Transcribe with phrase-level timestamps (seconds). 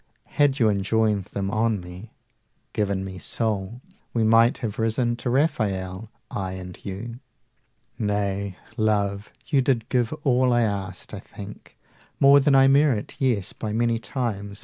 [0.29, 2.11] Had you enjoined them on me,
[2.73, 3.81] given me soul,
[4.15, 7.19] We might have risen to Rafael, I and you!
[7.99, 11.77] Nay, Love, you did give all I asked, I think
[12.17, 14.59] 120 More than I merit, yes, by many times.